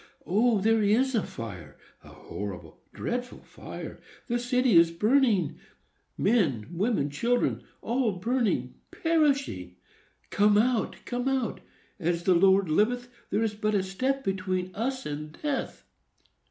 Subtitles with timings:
[0.25, 0.59] "O!
[0.59, 4.01] there is a fire!—a horrible, dreadful fire!
[4.25, 9.75] The city is burning,—men, women, children, all burning, perishing!
[10.31, 11.61] Come out, come out!
[11.99, 15.85] As the Lord liveth, there is but a step between us and death!"